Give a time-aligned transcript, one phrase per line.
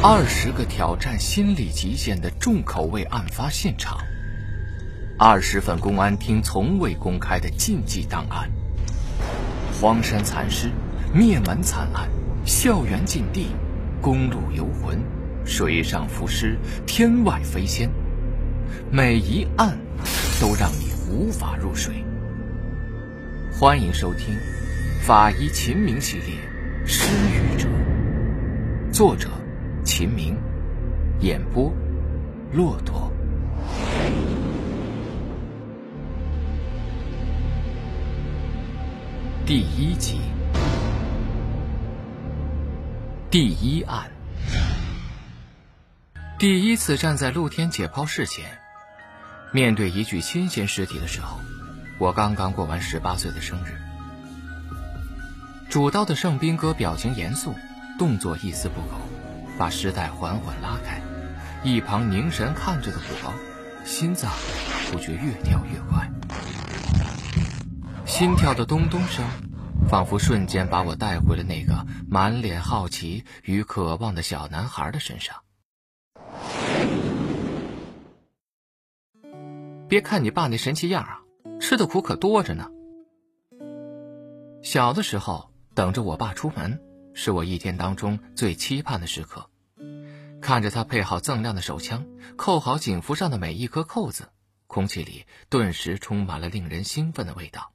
[0.00, 3.98] 二十个挑战心理极限的重口味案发现场，
[5.18, 8.48] 二十份公安厅从未公开的禁忌档案，
[9.72, 10.70] 荒山残尸、
[11.12, 12.08] 灭门惨案、
[12.44, 13.48] 校园禁地、
[14.00, 15.02] 公路游魂、
[15.44, 16.56] 水上浮尸、
[16.86, 17.90] 天外飞仙，
[18.92, 19.76] 每一案
[20.40, 22.04] 都让你无法入睡。
[23.52, 24.32] 欢迎收听
[25.02, 26.36] 《法医秦明系列》
[26.86, 27.04] 《失
[27.34, 27.66] 语者》，
[28.92, 29.28] 作者。
[29.98, 30.36] 秦明，
[31.18, 31.74] 演播，
[32.52, 33.10] 骆驼。
[39.44, 40.20] 第一集，
[43.28, 44.08] 第一案。
[46.38, 48.56] 第一次站在露天解剖室前，
[49.50, 51.40] 面对一具新鲜尸体的时候，
[51.98, 53.76] 我刚刚过完十八岁的生日。
[55.68, 57.52] 主刀的盛斌哥表情严肃，
[57.98, 59.17] 动作一丝不苟。
[59.58, 61.02] 把尸袋缓缓拉开，
[61.64, 64.30] 一旁凝神看着的我，心脏
[64.92, 66.08] 不觉越跳越快，
[68.06, 69.24] 心跳的咚咚声，
[69.88, 75.34] 仿佛瞬间把我带回了那个满脸好奇与渴望的小男孩的身上。
[79.88, 81.20] 别看你爸那神气样啊，
[81.58, 82.70] 吃的苦可多着呢。
[84.62, 86.80] 小的时候，等着我爸出门。
[87.14, 89.50] 是我一天当中最期盼的时刻，
[90.40, 94.30] 看着他配好锃亮的手枪，扣好警服上的每一颗扣子，
[94.66, 97.72] 空气里顿时充满了令人兴奋的味道。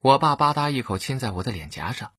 [0.00, 2.12] 我爸吧嗒一口亲在我的脸颊上，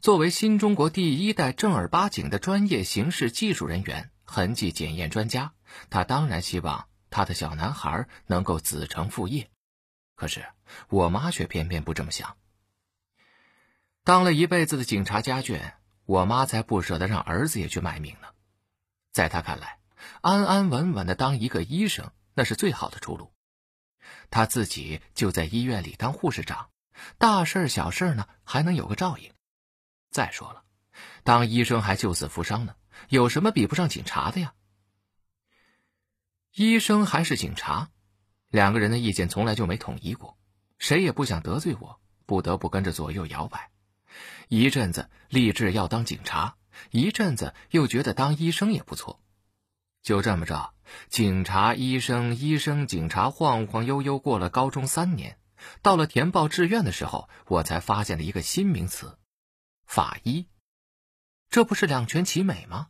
[0.00, 5.52] 作为新中国第一代正儿八经的专业刑事技术人员、痕迹检验专家，
[5.90, 9.50] 他当然希望他的小男孩能够子承父业。
[10.14, 10.44] 可是
[10.88, 12.36] 我妈却偏偏不这么想。
[14.02, 18.28] 当了一辈子的警察家眷，我妈才不舍得让儿子也去卖命呢。
[19.16, 19.78] 在他看来，
[20.20, 23.32] 安安稳稳的当一个医生，那是最好的出路。
[24.28, 26.68] 他自己就在医院里当护士长，
[27.16, 29.32] 大事小事呢还能有个照应。
[30.10, 30.64] 再说了，
[31.24, 32.74] 当医生还救死扶伤呢，
[33.08, 34.52] 有什么比不上警察的呀？
[36.52, 37.88] 医生还是警察，
[38.50, 40.36] 两个人的意见从来就没统一过，
[40.78, 43.70] 谁也不想得罪我，不得不跟着左右摇摆。
[44.48, 46.58] 一阵子立志要当警察，
[46.90, 49.20] 一阵子又觉得当医生也不错。
[50.02, 50.72] 就这么着，
[51.08, 55.38] 警察、医生、医生、警察，晃晃悠悠过了高中三年。
[55.82, 59.18] 到了填报志愿的时候，我才发现了一个新名词：
[59.84, 60.46] 法医。
[61.48, 62.88] 这不是两全其美吗？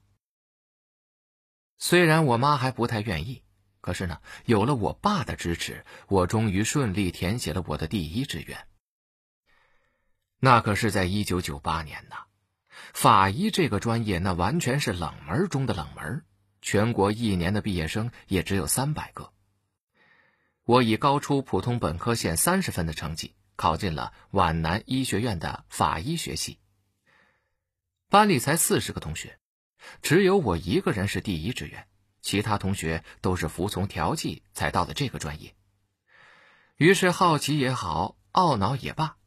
[1.78, 3.44] 虽然我妈还不太愿意，
[3.80, 8.66] 可是呢，有了我爸的支持，我终于顺利填写了我的第一志愿。
[10.38, 12.24] 那可是在一九九八年呐，
[12.96, 16.24] 法医这个专业那完全是冷门中的冷门，
[16.62, 19.34] 全国一年的毕业生也只有三百个。
[20.64, 26.58] 我以高出普通本科线三十分的成绩考进了皖南医学院的法医学系。
[28.08, 29.38] 班里才四十个同学，
[30.00, 31.86] 只有我一个人是第一志愿，
[32.22, 35.54] 其他同学都是服从调剂才到的这个专业。
[36.76, 39.18] 于是好奇也好，懊恼也罢。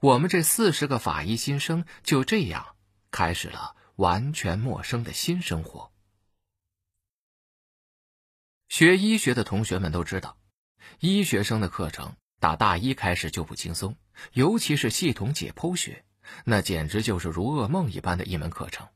[0.00, 2.74] 我们这四十个法医新生就这样
[3.10, 5.92] 开始了完全陌生的新生活。
[8.68, 10.38] 学医学的同学们都知道，
[11.00, 13.96] 医学生的课程打大一开始就不轻松，
[14.32, 16.04] 尤其是系统解剖学，
[16.44, 18.86] 那简直就是如噩梦一般的一门课程，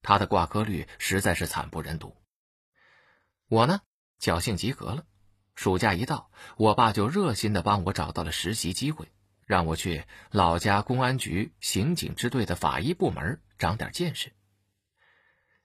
[0.00, 2.16] 它的挂科率实在是惨不忍睹。
[3.48, 3.82] 我呢，
[4.18, 5.04] 侥幸及格了，
[5.54, 9.12] 暑假一到，我爸就热心的帮我找到了实习机会。
[9.46, 14.32] 让我去老家公安局刑警支队的法医部门长点见识。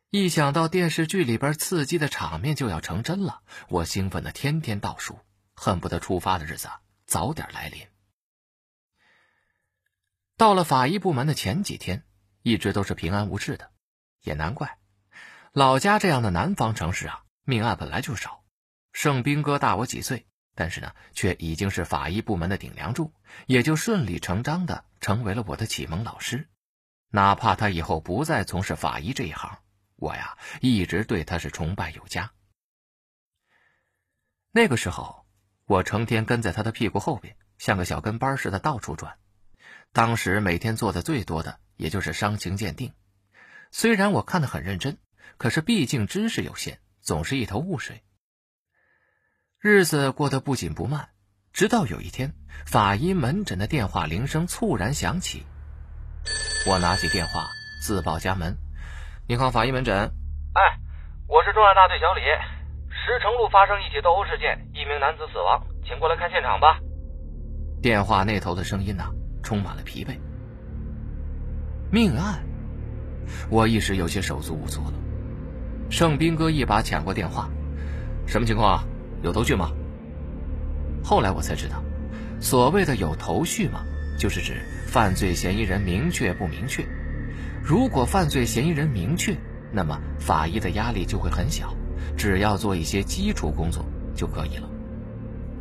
[0.09, 5.19] 一想到电视剧里边刺激的场面就要成真了，我兴奋的天天倒数，
[5.53, 6.67] 恨不得出发的日子
[7.05, 7.85] 早点来临。
[10.35, 12.03] 到了法医部门的前几天，
[12.41, 13.71] 一直都是平安无事的，
[14.21, 14.79] 也难怪，
[15.51, 18.43] 老家这样的南方城市啊，命案本来就少。
[18.91, 20.25] 盛兵哥大我几岁。
[20.59, 23.13] 但是呢，却已经是法医部门的顶梁柱，
[23.47, 26.49] 也就顺理成章的成为了我的启蒙老师。
[27.11, 29.59] 哪怕他以后不再从事法医这一行，
[29.95, 32.33] 我呀一直对他是崇拜有加。
[34.51, 35.25] 那个时候，
[35.63, 39.17] 我成天跟在他的屁股后边，像个小跟班似的到处转。
[39.93, 42.91] 当时每天做的最多的，也就是伤情鉴定。
[43.71, 44.97] 虽然我看得很认真，
[45.37, 48.03] 可是毕竟知识有限，总是一头雾水。
[49.61, 51.09] 日子过得不紧不慢，
[51.51, 52.33] 直到有一天，
[52.65, 55.45] 法医门诊的电话铃声猝然响起。
[56.65, 57.45] 我拿起电话，
[57.83, 58.55] 自报家门
[59.27, 59.93] ：“你好，法医门诊，
[60.53, 60.61] 哎，
[61.27, 62.21] 我是重案大队小李，
[62.87, 66.79] 石城路发生一起斗殴事件，一名男子死亡，请过来看现场吧。
[67.81, 69.11] 电话那头的声音呐、啊，
[69.43, 70.17] 充满了疲惫。
[71.91, 72.45] 命案，
[73.49, 74.93] 我一时有些手足无措了。
[75.89, 77.49] 盛斌哥一把抢过电话
[78.25, 78.87] ：“什么情况？
[79.21, 79.71] 有头绪吗？”
[81.03, 81.83] 后来我才知道，
[82.39, 83.83] 所谓的有头绪嘛，
[84.17, 86.85] 就是指犯罪嫌疑人明确不明确。
[87.63, 89.35] 如果犯罪嫌疑人明确，
[89.71, 91.75] 那么法医的压力就会很小，
[92.17, 93.85] 只要做一些基础工作
[94.15, 94.69] 就可以了。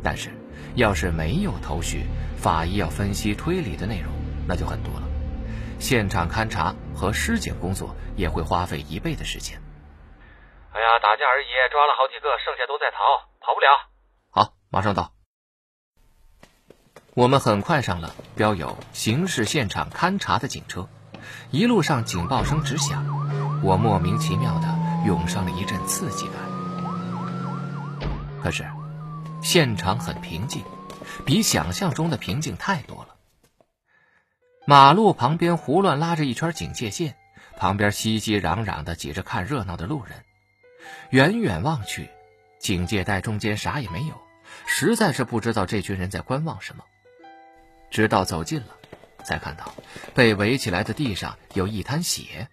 [0.01, 0.29] 但是，
[0.75, 2.03] 要是没有头绪，
[2.37, 4.11] 法医要分析推理的内容
[4.47, 5.07] 那就很多了，
[5.79, 9.59] 现场勘查和尸检工作也会花费一倍的时间。
[10.79, 13.67] 哎呀，打架而已，抓了好几个，剩下都在逃，跑不了。
[14.31, 15.11] 好，马上到。
[17.15, 20.87] 我们很快上了标有“刑事现场勘查”的警车，
[21.51, 23.03] 一路上警报声直响，
[23.61, 24.69] 我莫名其妙的
[25.05, 26.35] 涌上了一阵刺激感。
[28.41, 28.65] 可是，
[29.43, 30.63] 现场很平静，
[31.25, 33.17] 比想象中的平静太多了。
[34.65, 37.17] 马路旁边胡乱拉着一圈警戒线，
[37.57, 40.23] 旁边熙熙攘攘的挤着看热闹的路人，
[41.09, 42.09] 远远望去，
[42.59, 44.21] 警戒带中间啥也没有，
[44.65, 46.83] 实在是不知道这群人在观望什么。
[47.89, 48.75] 直到走近了，
[49.23, 49.73] 才看到
[50.13, 52.47] 被围起来的地上有一滩血，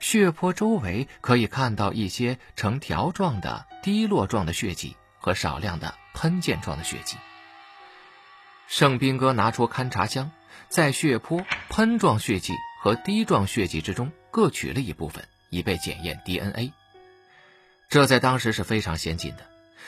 [0.00, 7.16] 血泊周围可以看到一些呈条状的滴落状的血迹和少量的喷溅状的血迹。
[8.66, 10.30] 盛斌哥拿出勘查箱，
[10.68, 16.72] 在血泊、喷状血迹和滴状血迹之中各取了一部分，以备检验 DNA。
[17.88, 19.46] 这在当时是非常先进的，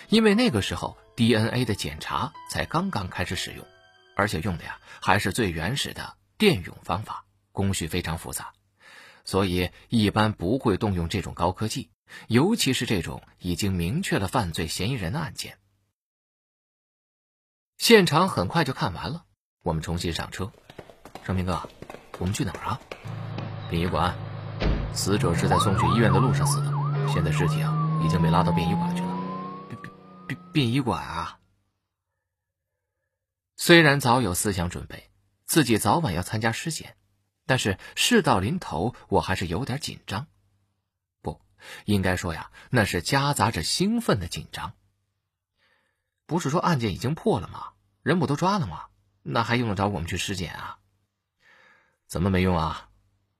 [0.09, 3.67] 因为那个时候 DNA 的检查才刚刚开始使用。
[4.15, 8.55] 而且用的呀，还是最原始的电泳方法，工序非常复杂，
[9.27, 11.91] 所以一般不会动用这种高科技，
[12.27, 15.59] 尤其是这种已经明确了犯罪嫌疑人的案件。
[17.77, 19.25] 现场很快就看完了，
[19.63, 20.51] 我们重新上车。
[21.25, 21.69] 盛斌哥，
[22.19, 22.81] 我们去哪儿啊？
[23.69, 24.17] 殡仪馆。
[24.95, 26.73] 死者是在送去医院的路上死的，
[27.13, 29.09] 现在尸体啊已经被拉到殡仪馆去了。
[29.69, 29.79] 殡
[30.27, 31.39] 殡殡仪馆啊。
[33.57, 35.11] 虽然早有思想准备，
[35.45, 36.97] 自己早晚要参加尸检，
[37.47, 40.27] 但是事到临头，我还是有点紧张。
[41.23, 41.41] 不，
[41.85, 44.75] 应该说呀，那是夹杂着兴奋的紧张。
[46.27, 47.73] 不是说案件已经破了吗？
[48.03, 48.87] 人不都抓了吗？
[49.23, 50.79] 那还用得着我们去尸检啊？
[52.07, 52.91] 怎么没用啊？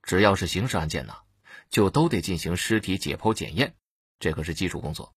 [0.01, 1.15] 只要是刑事案件呢，
[1.69, 3.75] 就都得进行尸体解剖检验，
[4.19, 5.15] 这可是基础工作，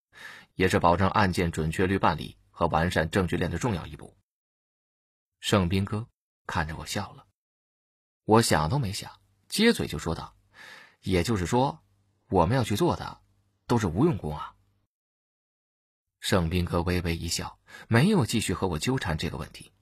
[0.55, 4.17] 也是保证案件准确率办理和完善证据链的重要一步。
[5.41, 6.07] 盛斌哥
[6.47, 7.27] 看着我笑了，
[8.25, 10.37] 我想都没想，接嘴就说道
[11.01, 11.83] ：“也就是说，
[12.29, 13.21] 我们要去做的
[13.67, 14.55] 都是无用功啊。”
[16.21, 17.59] 盛斌哥微微一笑，
[17.89, 19.73] 没有继续和我纠缠这个问题。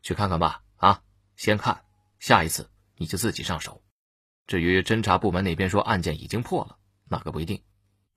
[0.00, 1.02] 去看看吧，啊，
[1.36, 1.84] 先看，
[2.18, 3.84] 下一次你就自己上手。
[4.46, 7.62] 至于侦查部门那边说案件已经破了，那可不一定，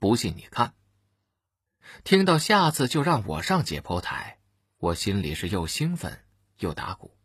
[0.02, 0.74] 不信你看。
[2.04, 4.40] 听到下次就让我上解剖台，
[4.78, 6.26] 我心里是又兴奋。
[6.58, 7.16] 又打鼓，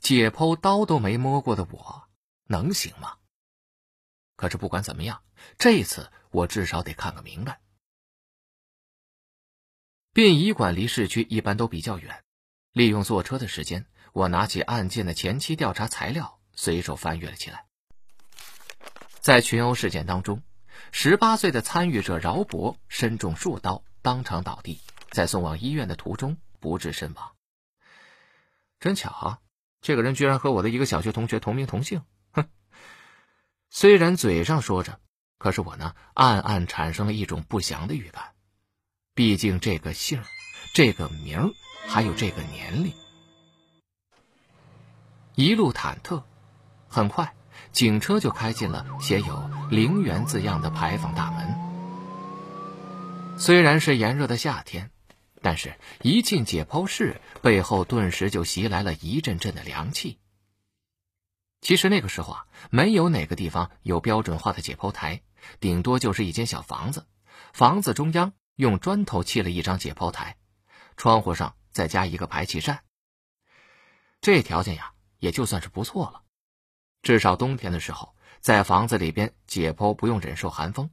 [0.00, 2.08] 解剖刀都没摸过的我，
[2.44, 3.16] 能行吗？
[4.36, 5.22] 可是不管怎么样，
[5.56, 7.60] 这次我至少得看个明白。
[10.12, 12.24] 殡仪馆离市区一般都比较远，
[12.72, 17.66] 利用坐车的时间，我拿起案件的前期调查材料，随手翻阅了起来。
[19.20, 20.42] 在群殴事件当中，
[20.90, 27.32] 十八岁的参与者饶博身中数刀，当场倒地，在送往医院的途中不治身亡。
[28.80, 29.38] 真巧啊，
[29.80, 32.02] 这个人居然和我的一个小学同学同名同姓。
[32.32, 32.48] 哼，
[33.70, 34.98] 虽然嘴上说着，
[35.38, 38.32] 可是我呢，暗暗产生了一种不祥的预感。
[39.14, 40.22] 毕竟这个姓、
[40.74, 41.54] 这个名
[41.86, 42.92] 还有这个年龄。
[45.34, 46.24] 一路忐忑，
[46.88, 47.34] 很快，
[47.72, 51.54] 警车就开进了写有“陵园”字样的牌坊大门。
[53.38, 54.90] 虽然是炎热的夏天。
[55.44, 60.20] 但是，一进解剖室，背后顿时就袭来了一阵阵的凉气。
[61.60, 65.20] 其实那个时候啊，没有哪个地方有标准化的解剖台，
[65.58, 67.08] 顶多就是一间小房子，
[67.52, 70.36] 房子中央用砖头砌了一张解剖台，
[70.96, 72.84] 窗户上再加一个排气扇。
[74.20, 76.21] 这条件呀，也就算是不错了，
[77.02, 80.90] 至少冬天的时候，在房子里边解剖不用忍受寒风，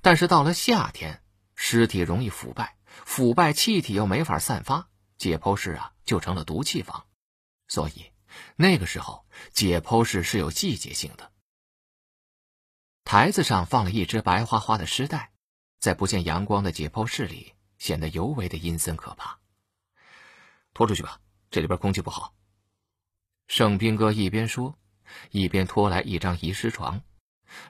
[0.00, 1.22] 但是到了夏天，
[1.54, 2.76] 尸体容易腐败。
[3.04, 4.88] 腐败气体又没法散发，
[5.18, 7.06] 解剖室啊就成了毒气房，
[7.68, 8.12] 所以
[8.56, 11.30] 那个时候解剖室是有季节性的。
[13.04, 15.32] 台子上放了一只白花花的尸袋，
[15.78, 19.38] 在不见阳光的解剖室里显得尤为的阴森可怕。
[20.74, 22.34] 拖出去吧，这里边空气不好。
[23.46, 24.76] 圣兵哥一边说，
[25.30, 27.02] 一边拖来一张移尸床，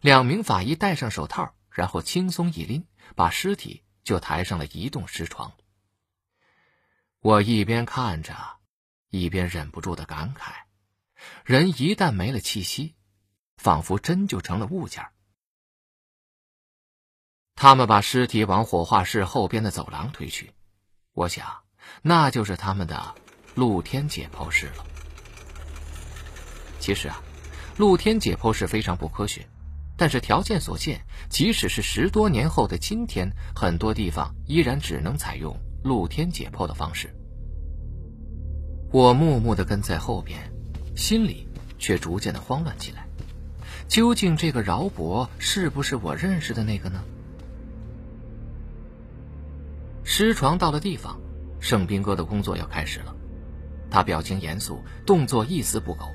[0.00, 5.52] 两名法医戴上手套，然后轻松一拎，把尸体就抬上了移动尸床。
[7.20, 8.34] 我一边看着，
[9.10, 10.52] 一边忍不住的感慨：
[11.44, 12.94] 人一旦没了气息，
[13.56, 15.06] 仿佛真就成了物件。
[17.56, 20.52] 他们把尸体往火化室后边的走廊推去，
[21.12, 21.64] 我想，
[22.02, 23.16] 那就是他们的
[23.56, 24.86] 露天解剖室了。
[26.78, 27.20] 其实啊，
[27.78, 29.46] 露天解剖是非常不科学，
[29.96, 37.08] 但是条件所限，即使是十多年后的今天，很多地方依然只能采用露天解剖的方式。
[38.90, 40.40] 我默默的跟在后边，
[40.96, 41.46] 心里
[41.78, 43.06] 却逐渐的慌乱起来。
[43.86, 47.00] 究竟这个饶伯是不是我认识的那个呢？
[50.02, 51.20] 尸床到了地方，
[51.60, 53.14] 圣兵哥的工作要开始了。
[53.88, 56.08] 他表情严肃，动作一丝不苟。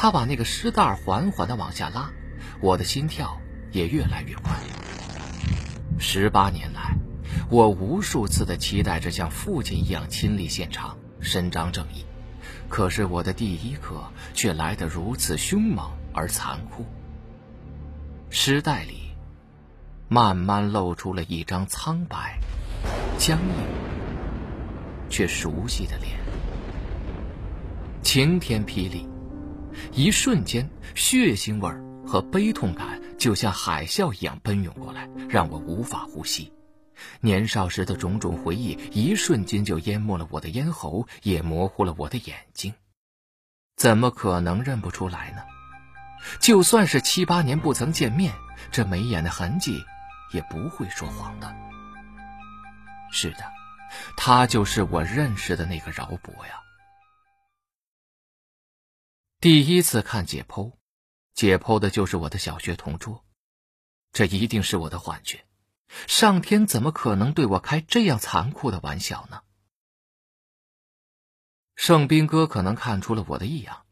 [0.00, 2.08] 他把那个尸袋缓缓的往下拉，
[2.60, 3.36] 我的心跳
[3.72, 4.54] 也越来越快。
[5.98, 6.94] 十八年来，
[7.50, 12.04] 我无数次的期待着像父亲一样亲历现场，伸张正义。
[12.68, 16.86] 可是我的第一刻却来得如此凶猛而残酷。
[18.30, 19.10] 尸袋里，
[20.06, 22.38] 慢慢露出了一张苍白。
[23.18, 23.66] 僵硬
[25.10, 26.20] 却熟悉的脸，
[28.00, 29.08] 晴天霹雳，
[29.92, 36.52] 一瞬间，血腥味和悲痛感就像海啸一样奔涌过来，让我无法呼吸。
[37.20, 42.74] 年少时的种种回忆，一瞬间就淹没了我的咽喉，也模糊了我的眼睛。
[43.76, 45.42] 怎么可能认不出来呢？
[46.40, 48.34] 就算是七八年不曾见面，
[48.72, 49.84] 这眉眼的痕迹
[50.32, 51.54] 也不会说谎的。
[53.12, 53.44] 是的，
[54.16, 56.60] 他就是我认识的那个饶伯呀。
[59.40, 60.76] 第一次看解剖，
[61.32, 63.24] 解剖的就是我的小学同桌，
[64.10, 65.46] 这一定是我的幻觉。
[66.08, 69.44] 上天怎么可能对我开这样残酷的玩笑呢？
[71.76, 73.86] 圣兵哥可能看出了我的异样，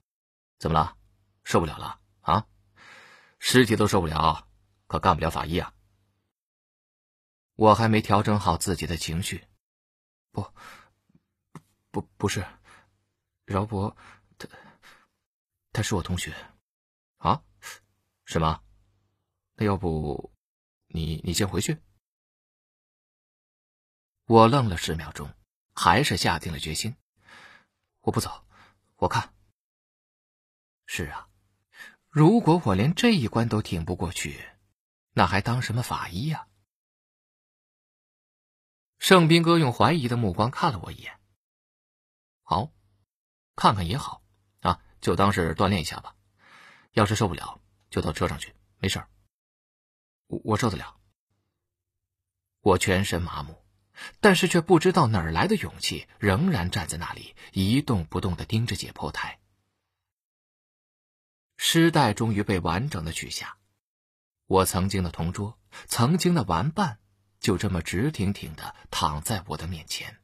[0.58, 0.96] 怎么了？
[1.44, 2.48] 受不了了啊？
[3.38, 4.48] 尸体都受不了，
[4.88, 5.72] 可干不了法医啊。
[7.54, 9.46] 我还没调整好自己的情绪，
[10.32, 10.52] 不，
[11.92, 12.44] 不，不是，
[13.44, 13.96] 饶伯，
[15.76, 16.34] 他，是我同学，
[17.18, 17.42] 啊？
[18.24, 18.64] 什么？
[19.56, 20.32] 那要不，
[20.86, 21.82] 你你先回去。
[24.24, 25.30] 我愣了十秒钟，
[25.74, 26.96] 还是下定了决心，
[28.00, 28.46] 我不走，
[28.96, 29.34] 我看。
[30.86, 31.28] 是啊，
[32.08, 34.48] 如果我连这一关都挺不过去，
[35.12, 36.48] 那还当什么法医呀？
[38.98, 41.20] 盛兵哥用怀疑的目光看了我一眼。
[42.42, 42.72] 好，
[43.54, 44.22] 看看也好，
[45.06, 46.16] 就当是锻炼一下吧。
[46.90, 47.60] 要是受不了，
[47.90, 49.08] 就到车上去，没事儿。
[50.26, 50.96] 我我受得了。
[52.60, 53.64] 我全身麻木，
[54.18, 59.38] 但是却不知道哪儿来的勇气，仍然站在那里一动不动的盯着解剖台。
[61.56, 63.58] 尸袋终于被完整的取下，
[64.46, 66.98] 我曾经的同桌，曾经的玩伴。
[67.38, 70.18] 就这么直挺挺的躺在我的面前，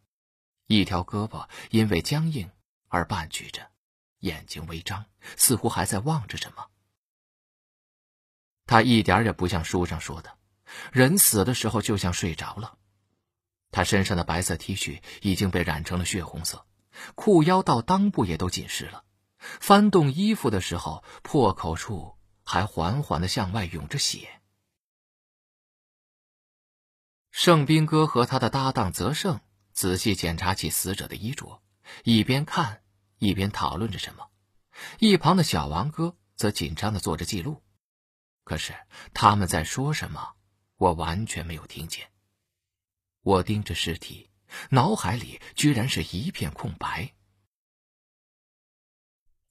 [0.67, 2.51] 一条胳膊因为僵硬
[2.89, 3.71] 而半举着，
[4.23, 5.05] 眼睛微张，
[5.37, 6.69] 似乎还在望着什么。
[8.67, 10.39] 他一点也不像书上说的，
[10.93, 12.79] 人死的时候就像睡着了。
[13.71, 16.67] 他身上的白色 T 恤已经被染成了血红色，
[17.15, 19.05] 裤腰到裆部也都浸湿了。
[19.39, 24.41] 翻动衣服的时候，破口处还缓缓的向外涌着血。
[27.31, 29.41] 圣兵哥和他的搭档泽胜
[29.73, 31.63] 仔细检查起死者的衣着，
[32.05, 32.82] 一边看
[33.23, 34.29] 一边讨论着什么。
[34.99, 37.63] 一旁的小王哥则紧张的做着记录，
[38.43, 38.75] 可是
[39.15, 40.35] 他们在说什么，
[40.77, 42.11] 我完全没有听见。
[43.21, 44.29] 我盯着尸体，
[44.71, 47.15] 脑海里居然是一片空白。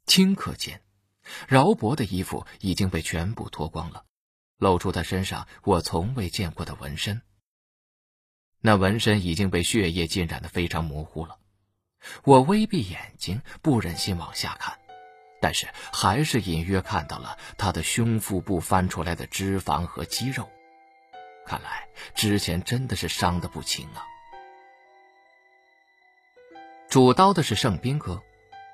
[0.05, 0.83] 顷刻间，
[1.47, 4.05] 饶伯的衣服已经被全部脱光了，
[4.57, 7.21] 露出他身上我从未见过的纹身。
[8.59, 11.39] 那纹身已经被血液浸染的非常模糊了，
[12.23, 14.77] 我微闭眼睛，不忍心往下看，
[15.39, 20.49] 但是还是隐约看到了他的胸腹部翻出来的脂肪和肌肉，
[21.45, 24.05] 看来之前真的是伤得不轻啊。
[26.89, 28.21] 主刀的是圣兵哥，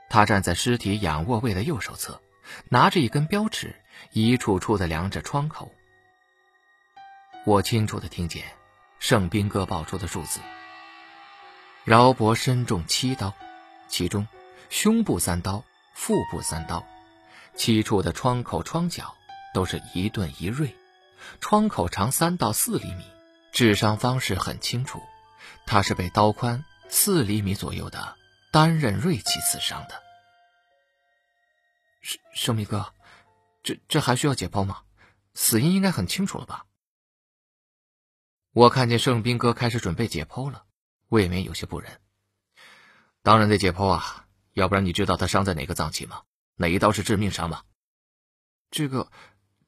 [0.09, 2.21] 他站在尸体仰卧位的右手侧，
[2.69, 3.75] 拿着一根标尺，
[4.11, 5.71] 一处处的量着创口，
[7.45, 8.43] 我清楚地听见
[8.99, 10.39] 圣兵哥报出的数字：
[11.87, 13.33] 饶伯身中七刀，
[13.87, 14.27] 其中
[14.69, 15.63] 胸部三刀，
[15.93, 16.85] 腹部三刀，
[17.55, 19.15] 七处的创口创角
[19.53, 20.75] 都是一钝一锐，
[21.39, 23.05] 创口长三到四厘米，
[23.53, 25.01] 致伤方式很清楚，
[25.65, 28.17] 他是被刀宽四厘米左右的
[28.51, 30.03] 单刃锐器刺伤的。
[32.01, 32.93] 圣圣兵哥，
[33.63, 34.81] 这这还需要解剖吗？
[35.33, 36.65] 死因应该很清楚了吧？
[38.51, 40.65] 我看见圣兵哥开始准备解剖了，
[41.09, 42.01] 未免有些不忍。
[43.21, 46.23] 当然得解剖啊，要不然你知道他伤在哪个脏器吗？
[46.55, 47.63] 哪一刀是致命伤吗？
[48.71, 49.11] 这个，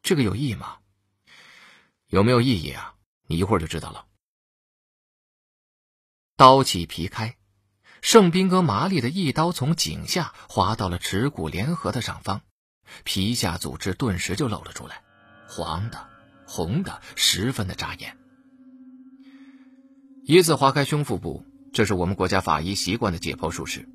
[0.02, 0.80] 这个有意义吗？
[2.08, 2.96] 有没有意义啊？
[3.28, 4.08] 你一会儿就知道了。
[6.36, 7.38] 刀起皮开，
[8.02, 12.42] 圣兵哥麻利的一刀从颈下划到了耻骨联合的上方，
[13.04, 15.04] 皮下组织顿时就露了出来，
[15.48, 16.10] 黄的、
[16.48, 18.19] 红的，十分的扎眼。
[20.32, 21.44] 一次划开胸腹部，
[21.74, 23.90] 这是我们国家法医习惯的解剖术式。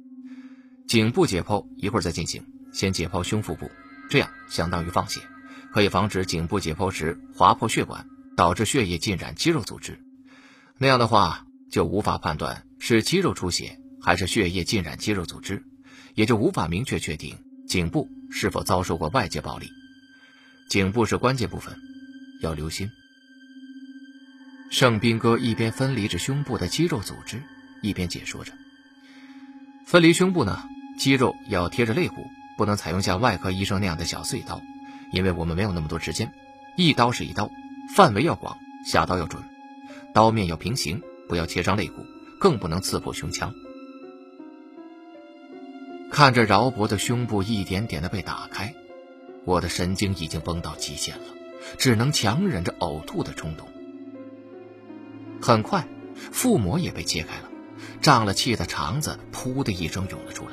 [0.88, 3.70] 颈部解剖一会儿再进行，先解剖胸腹部，
[4.10, 5.20] 这样相当于放血，
[5.72, 10.00] 可以防止颈部解剖时划破血管，导致血液浸染肌肉组织。
[10.76, 15.62] 那样的话，就无法判断是肌肉出血还是血液浸染肌肉组织，
[16.16, 17.38] 也就无法明确确定
[17.68, 19.70] 颈部是否遭受过外界暴力。
[20.68, 21.76] 颈部是关键部分，
[22.42, 22.90] 要留心。
[24.74, 27.40] 圣兵哥一边分离着胸部的肌肉组织，
[27.80, 28.50] 一边解说着
[29.86, 30.64] ：“分离胸部呢，
[30.98, 32.26] 肌肉要贴着肋骨，
[32.58, 34.60] 不能采用像外科医生那样的小碎刀，
[35.12, 36.34] 因为我们没有那么多时间。
[36.76, 37.48] 一刀是一刀，
[37.94, 39.40] 范围要广，下刀要准，
[40.12, 42.04] 刀面要平行，不要切伤肋骨，
[42.40, 43.54] 更不能刺破胸腔。”
[46.10, 48.74] 看着饶伯的胸部一点点的被打开，
[49.44, 51.26] 我的神经已经绷到极限了，
[51.78, 53.68] 只能强忍着呕吐的冲动。
[55.46, 55.86] 很快，
[56.32, 57.50] 腹膜也被切开了，
[58.00, 60.52] 胀了气的肠子“噗”的一声涌了出来。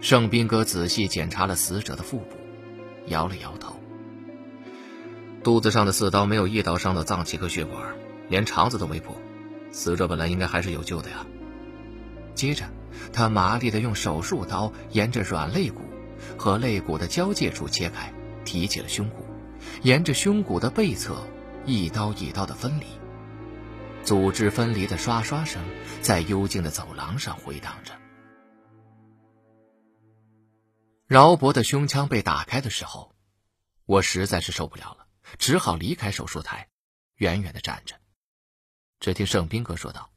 [0.00, 2.36] 圣兵哥仔细检查了死者的腹部，
[3.08, 3.74] 摇了摇头。
[5.42, 7.96] 肚子上的四刀没有一刀伤到脏器和血管，
[8.28, 9.16] 连肠子都没破，
[9.72, 11.26] 死者本来应该还是有救的呀。
[12.36, 12.64] 接着，
[13.12, 15.80] 他麻利地用手术刀沿着软肋骨
[16.36, 19.24] 和肋骨的交界处切开，提起了胸骨，
[19.82, 21.16] 沿着胸骨的背侧
[21.66, 22.86] 一刀一刀的分离。
[24.08, 25.62] 组织分离的刷刷声
[26.00, 27.92] 在幽静的走廊上回荡着。
[31.06, 33.14] 饶伯的胸腔被打开的时候，
[33.84, 36.70] 我实在是受不了了，只好离开手术台，
[37.16, 37.96] 远远的站着。
[38.98, 40.10] 只听盛兵哥说道：“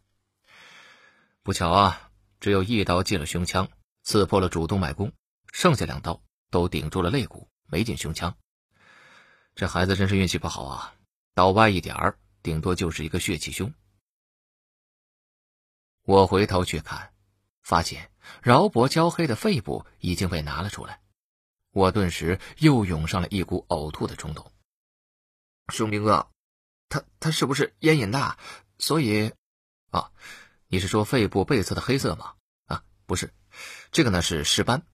[1.44, 3.68] 不巧啊，只有一刀进了胸腔，
[4.04, 5.12] 刺破了主动脉弓，
[5.52, 8.38] 剩下两刀都顶住了肋骨，没进胸腔。
[9.54, 10.96] 这孩子真是运气不好啊，
[11.34, 13.74] 刀歪一点儿，顶多就是一个血气胸。”
[16.04, 17.14] 我回头去看，
[17.62, 21.02] 发现饶伯焦黑的肺部已经被拿了出来，
[21.72, 24.52] 我顿时又涌上了一股呕吐的冲动。
[25.70, 26.30] 圣兵哥，
[26.90, 28.38] 他他是不是烟瘾大？
[28.80, 29.32] 所以，
[29.92, 30.12] 啊，
[30.68, 32.34] 你是说肺部背侧的黑色吗？
[32.66, 33.32] 啊，不是，
[33.92, 34.86] 这个呢是尸斑。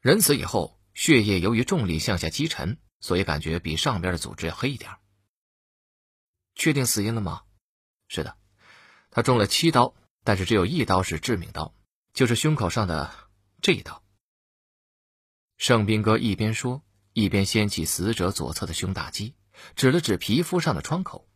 [0.00, 4.90] 人死以后，血液由于重力向下积沉，所以感觉比上边的组织要黑一点。
[6.60, 7.40] 确定死因了吗？
[8.06, 8.36] 是的，
[9.10, 9.94] 他中了七刀。
[10.22, 11.74] 但是只有一刀是致命刀，
[12.12, 13.10] 就是胸口上的
[13.62, 14.04] 这一刀。
[15.56, 16.82] 圣兵哥一边说，
[17.14, 19.34] 一边掀起死者左侧的胸大肌，
[19.74, 21.26] 指了指皮肤上的创口。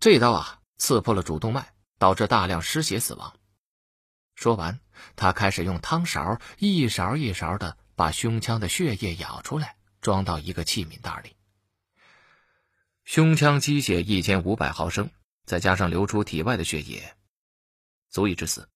[0.00, 3.38] 这一刀啊，刺破了主动脉，导致大量失血死亡。
[4.34, 4.80] 说完，
[5.14, 11.36] 他开始用汤勺一勺一勺的把胸腔的血液舀出来，装到一个器皿袋里。
[13.06, 15.08] 胸腔积血一千五百毫升，
[15.44, 17.16] 再加上流出体外的血液。
[18.10, 18.68] 足以致死，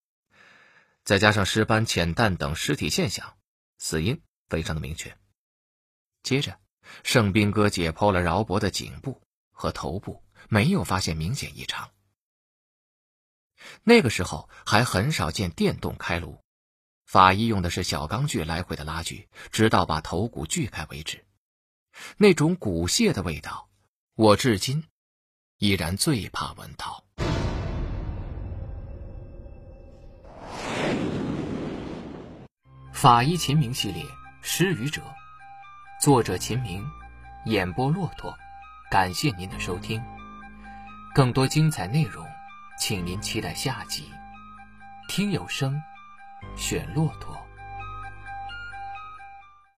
[1.03, 3.37] 再加上尸斑、浅淡等尸体现象，
[3.79, 5.19] 死因非常的明确。
[6.23, 6.61] 接着，
[7.03, 11.90] 圣兵哥解剖了饶伯的颈部和头部，没有发现明显异常。
[13.83, 16.40] 那个时候还很少见电动开颅，
[17.05, 21.27] 法医用的是小钢锯来回的拉锯，直到把头骨锯开为止。
[22.16, 23.69] 那种骨屑的味道，
[24.16, 24.85] 我至今
[25.59, 27.03] 依然最怕文涛。
[32.92, 34.05] 法医秦明系列
[34.42, 35.01] 《失语者》，
[36.03, 36.85] 作者秦明，
[37.46, 38.37] 演播骆驼。
[38.90, 40.03] 感谢您的收听，
[41.14, 42.27] 更多精彩内容，
[42.79, 44.11] 请您期待下集。
[45.09, 45.81] 听有声，
[46.57, 47.38] 选骆驼。